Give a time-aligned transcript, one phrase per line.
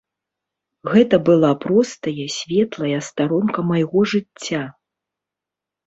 [0.93, 4.67] Гэта была простая светлая старонка майго жыцця.